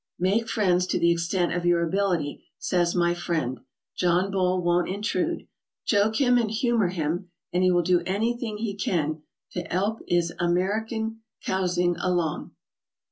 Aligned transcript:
"Make 0.17 0.49
friends 0.49 0.87
to 0.87 0.97
the 0.99 1.11
extent 1.11 1.53
of 1.53 1.63
your 1.63 1.83
ability," 1.83 2.43
says 2.57 2.95
my 2.95 3.13
friend. 3.13 3.59
John 3.95 4.31
Bull 4.31 4.59
won't 4.63 4.89
intrude. 4.89 5.45
Joke 5.85 6.15
him 6.15 6.39
and 6.39 6.49
humor 6.49 6.87
him 6.87 7.29
and 7.53 7.61
he 7.61 7.69
will 7.69 7.83
do 7.83 8.01
anything 8.07 8.57
he 8.57 8.73
can 8.75 9.21
to 9.51 9.71
'elp 9.71 9.99
'is 10.07 10.33
Hamerican 10.39 11.19
cousing 11.45 11.97
along." 11.99 12.53